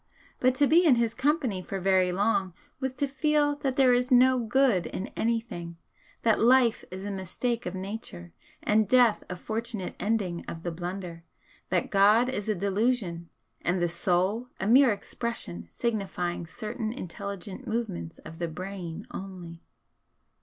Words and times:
But 0.39 0.55
to 0.55 0.65
be 0.65 0.83
in 0.83 0.95
his 0.95 1.13
company 1.13 1.61
for 1.61 1.79
very 1.79 2.11
long 2.11 2.55
was 2.79 2.91
to 2.95 3.07
feel 3.07 3.57
that 3.57 3.75
there 3.75 3.93
is 3.93 4.09
no 4.09 4.39
good 4.39 4.87
in 4.87 5.09
anything 5.09 5.77
that 6.23 6.39
life 6.39 6.83
is 6.89 7.05
a 7.05 7.11
mistake 7.11 7.67
of 7.67 7.75
Nature, 7.75 8.33
and 8.63 8.87
death 8.89 9.23
a 9.29 9.35
fortunate 9.35 9.93
ending 9.99 10.43
of 10.47 10.63
the 10.63 10.71
blunder 10.71 11.23
that 11.69 11.91
God 11.91 12.29
is 12.29 12.49
a 12.49 12.55
delusion 12.55 13.29
and 13.61 13.79
the 13.79 13.87
'Soul' 13.87 14.47
a 14.59 14.65
mere 14.65 14.91
expression 14.91 15.67
signifying 15.69 16.47
certain 16.47 16.91
intelligent 16.91 17.67
movements 17.67 18.17
of 18.17 18.39
the 18.39 18.47
brain 18.47 19.05
only. 19.11 19.61